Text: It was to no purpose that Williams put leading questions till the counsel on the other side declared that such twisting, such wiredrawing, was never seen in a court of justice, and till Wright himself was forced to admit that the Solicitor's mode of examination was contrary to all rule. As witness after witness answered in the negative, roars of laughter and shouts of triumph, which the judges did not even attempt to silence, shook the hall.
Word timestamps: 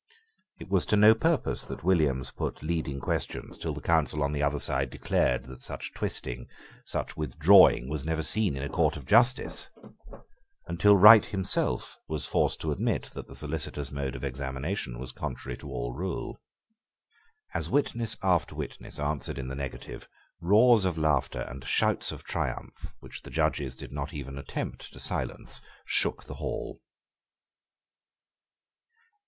It 0.59 0.67
was 0.67 0.87
to 0.87 0.97
no 0.97 1.13
purpose 1.13 1.63
that 1.65 1.83
Williams 1.83 2.31
put 2.31 2.63
leading 2.63 2.99
questions 2.99 3.55
till 3.59 3.75
the 3.75 3.81
counsel 3.83 4.23
on 4.23 4.31
the 4.33 4.41
other 4.41 4.57
side 4.57 4.89
declared 4.89 5.43
that 5.43 5.61
such 5.61 5.93
twisting, 5.93 6.47
such 6.85 7.13
wiredrawing, 7.15 7.87
was 7.87 8.03
never 8.03 8.23
seen 8.23 8.57
in 8.57 8.63
a 8.63 8.67
court 8.67 8.97
of 8.97 9.05
justice, 9.05 9.69
and 10.65 10.79
till 10.79 10.97
Wright 10.97 11.27
himself 11.27 11.97
was 12.07 12.25
forced 12.25 12.59
to 12.61 12.71
admit 12.71 13.11
that 13.13 13.27
the 13.27 13.35
Solicitor's 13.35 13.91
mode 13.91 14.15
of 14.15 14.23
examination 14.23 14.97
was 14.97 15.11
contrary 15.11 15.55
to 15.59 15.69
all 15.69 15.93
rule. 15.93 16.39
As 17.53 17.69
witness 17.69 18.17
after 18.23 18.55
witness 18.55 18.97
answered 18.99 19.37
in 19.37 19.49
the 19.49 19.55
negative, 19.55 20.07
roars 20.39 20.83
of 20.83 20.97
laughter 20.97 21.41
and 21.41 21.63
shouts 21.63 22.11
of 22.11 22.23
triumph, 22.23 22.95
which 23.01 23.21
the 23.21 23.29
judges 23.29 23.75
did 23.75 23.91
not 23.91 24.15
even 24.15 24.39
attempt 24.39 24.91
to 24.93 24.99
silence, 24.99 25.61
shook 25.85 26.23
the 26.23 26.37
hall. 26.41 26.79